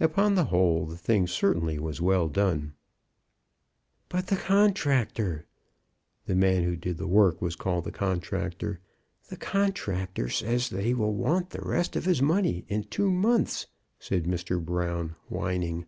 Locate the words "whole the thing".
0.44-1.26